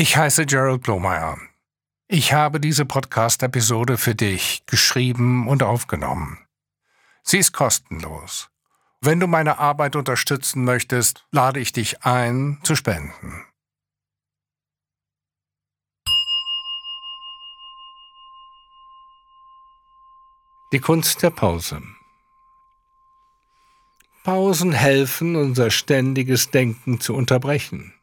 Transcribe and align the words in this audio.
Ich 0.00 0.16
heiße 0.16 0.46
Gerald 0.46 0.84
Blomeyer. 0.84 1.38
Ich 2.06 2.32
habe 2.32 2.60
diese 2.60 2.84
Podcast-Episode 2.84 3.98
für 3.98 4.14
dich 4.14 4.64
geschrieben 4.66 5.48
und 5.48 5.64
aufgenommen. 5.64 6.38
Sie 7.24 7.38
ist 7.38 7.52
kostenlos. 7.52 8.48
Wenn 9.00 9.18
du 9.18 9.26
meine 9.26 9.58
Arbeit 9.58 9.96
unterstützen 9.96 10.62
möchtest, 10.62 11.26
lade 11.32 11.58
ich 11.58 11.72
dich 11.72 12.04
ein, 12.04 12.60
zu 12.62 12.76
spenden. 12.76 13.44
Die 20.72 20.78
Kunst 20.78 21.24
der 21.24 21.30
Pause. 21.30 21.82
Pausen 24.22 24.70
helfen, 24.70 25.34
unser 25.34 25.72
ständiges 25.72 26.52
Denken 26.52 27.00
zu 27.00 27.16
unterbrechen. 27.16 27.97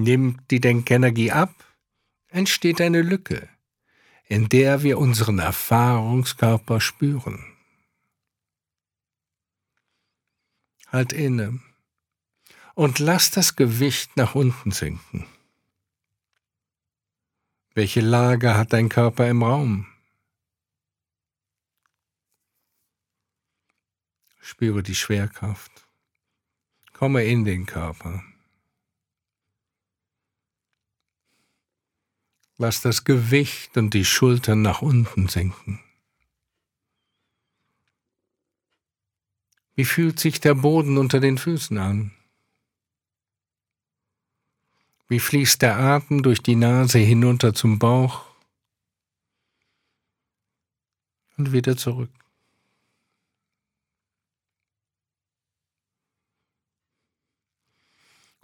Nimmt 0.00 0.48
die 0.52 0.60
Denkenergie 0.60 1.32
ab, 1.32 1.52
entsteht 2.28 2.80
eine 2.80 3.02
Lücke, 3.02 3.48
in 4.26 4.48
der 4.48 4.84
wir 4.84 4.96
unseren 4.96 5.40
Erfahrungskörper 5.40 6.80
spüren. 6.80 7.44
Halt 10.86 11.12
inne 11.12 11.58
und 12.74 13.00
lass 13.00 13.32
das 13.32 13.56
Gewicht 13.56 14.16
nach 14.16 14.36
unten 14.36 14.70
sinken. 14.70 15.26
Welche 17.74 18.00
Lage 18.00 18.54
hat 18.54 18.72
dein 18.72 18.88
Körper 18.88 19.28
im 19.28 19.42
Raum? 19.42 19.88
Spüre 24.40 24.84
die 24.84 24.94
Schwerkraft. 24.94 25.88
Komme 26.92 27.24
in 27.24 27.44
den 27.44 27.66
Körper. 27.66 28.22
Lass 32.60 32.80
das 32.80 33.04
Gewicht 33.04 33.76
und 33.76 33.94
die 33.94 34.04
Schultern 34.04 34.62
nach 34.62 34.82
unten 34.82 35.28
sinken. 35.28 35.80
Wie 39.76 39.84
fühlt 39.84 40.18
sich 40.18 40.40
der 40.40 40.56
Boden 40.56 40.98
unter 40.98 41.20
den 41.20 41.38
Füßen 41.38 41.78
an? 41.78 42.10
Wie 45.06 45.20
fließt 45.20 45.62
der 45.62 45.78
Atem 45.78 46.24
durch 46.24 46.42
die 46.42 46.56
Nase 46.56 46.98
hinunter 46.98 47.54
zum 47.54 47.78
Bauch 47.78 48.26
und 51.36 51.52
wieder 51.52 51.76
zurück? 51.76 52.10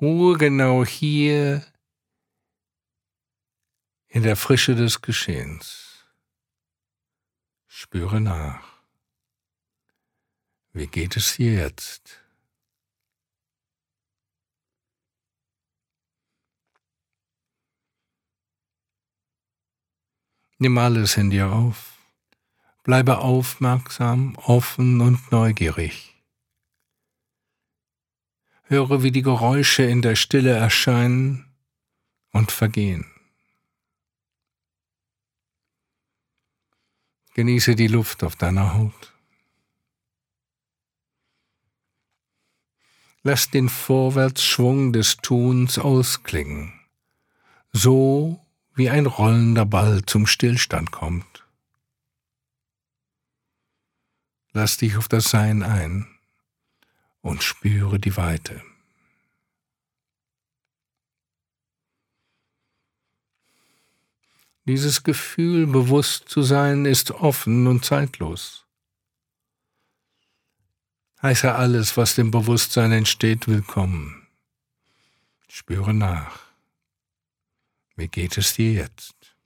Ruhe 0.00 0.36
genau 0.36 0.84
hier 0.84 1.64
in 4.10 4.24
der 4.24 4.34
Frische 4.34 4.74
des 4.74 5.02
Geschehens. 5.02 6.04
Spüre 7.68 8.20
nach. 8.20 8.82
Wie 10.72 10.88
geht 10.88 11.16
es 11.16 11.36
dir 11.36 11.52
jetzt? 11.52 12.20
Nimm 20.58 20.76
alles 20.76 21.16
in 21.16 21.30
dir 21.30 21.52
auf. 21.52 21.96
Bleibe 22.82 23.18
aufmerksam, 23.18 24.34
offen 24.36 25.00
und 25.00 25.30
neugierig. 25.30 26.16
Höre, 28.64 29.04
wie 29.04 29.12
die 29.12 29.22
Geräusche 29.22 29.84
in 29.84 30.02
der 30.02 30.16
Stille 30.16 30.52
erscheinen 30.52 31.54
und 32.32 32.50
vergehen. 32.50 33.19
Genieße 37.34 37.76
die 37.76 37.86
Luft 37.86 38.24
auf 38.24 38.36
deiner 38.36 38.74
Haut. 38.74 39.14
Lass 43.22 43.50
den 43.50 43.68
Vorwärtsschwung 43.68 44.92
des 44.92 45.18
Tuns 45.18 45.78
ausklingen, 45.78 46.72
so 47.72 48.40
wie 48.74 48.88
ein 48.88 49.06
rollender 49.06 49.66
Ball 49.66 50.02
zum 50.06 50.26
Stillstand 50.26 50.90
kommt. 50.90 51.44
Lass 54.52 54.78
dich 54.78 54.96
auf 54.96 55.06
das 55.06 55.30
Sein 55.30 55.62
ein 55.62 56.08
und 57.20 57.42
spüre 57.42 58.00
die 58.00 58.16
Weite. 58.16 58.62
Dieses 64.66 65.02
Gefühl, 65.02 65.66
bewusst 65.66 66.28
zu 66.28 66.42
sein, 66.42 66.84
ist 66.84 67.12
offen 67.12 67.66
und 67.66 67.84
zeitlos. 67.84 68.66
Heiße 71.22 71.54
alles, 71.54 71.96
was 71.96 72.14
dem 72.14 72.30
Bewusstsein 72.30 72.92
entsteht, 72.92 73.48
willkommen. 73.48 74.26
Spüre 75.48 75.94
nach. 75.94 76.40
Wie 77.96 78.08
geht 78.08 78.38
es 78.38 78.54
dir 78.54 78.72
jetzt? 78.72 79.36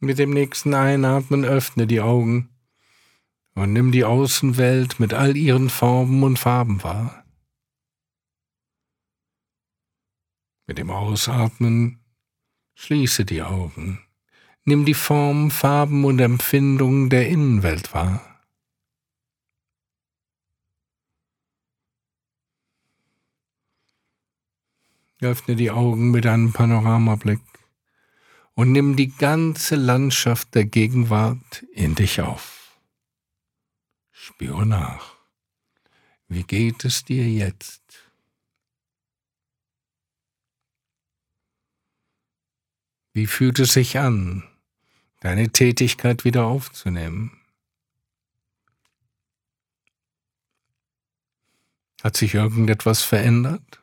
Mit 0.00 0.18
dem 0.18 0.30
nächsten 0.30 0.74
Einatmen 0.74 1.44
öffne 1.44 1.88
die 1.88 2.00
Augen 2.00 2.50
und 3.58 3.72
nimm 3.72 3.90
die 3.90 4.04
Außenwelt 4.04 5.00
mit 5.00 5.14
all 5.14 5.36
ihren 5.36 5.68
Formen 5.68 6.22
und 6.22 6.38
Farben 6.38 6.82
wahr. 6.84 7.24
Mit 10.68 10.78
dem 10.78 10.90
Ausatmen 10.90 11.98
schließe 12.76 13.24
die 13.24 13.42
Augen, 13.42 13.98
nimm 14.64 14.84
die 14.84 14.94
Formen, 14.94 15.50
Farben 15.50 16.04
und 16.04 16.20
Empfindungen 16.20 17.10
der 17.10 17.28
Innenwelt 17.28 17.92
wahr. 17.92 18.22
Öffne 25.20 25.56
die 25.56 25.72
Augen 25.72 26.12
mit 26.12 26.26
einem 26.26 26.52
Panoramablick 26.52 27.40
und 28.54 28.70
nimm 28.70 28.94
die 28.94 29.08
ganze 29.08 29.74
Landschaft 29.74 30.54
der 30.54 30.64
Gegenwart 30.64 31.64
in 31.72 31.96
dich 31.96 32.20
auf. 32.20 32.57
Spüre 34.28 34.66
nach. 34.66 35.16
Wie 36.28 36.42
geht 36.42 36.84
es 36.84 37.02
dir 37.02 37.26
jetzt? 37.26 37.80
Wie 43.14 43.26
fühlt 43.26 43.58
es 43.58 43.72
sich 43.72 43.98
an, 43.98 44.46
deine 45.20 45.48
Tätigkeit 45.48 46.26
wieder 46.26 46.44
aufzunehmen? 46.44 47.40
Hat 52.02 52.18
sich 52.18 52.34
irgendetwas 52.34 53.02
verändert? 53.02 53.82